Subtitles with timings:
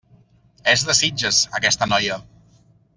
[0.73, 2.21] És de Sitges, aquesta noia.